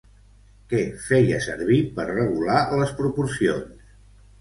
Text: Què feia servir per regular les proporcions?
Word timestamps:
Què 0.71 0.79
feia 1.09 1.43
servir 1.47 1.79
per 2.01 2.09
regular 2.09 2.59
les 2.83 2.99
proporcions? 3.05 3.97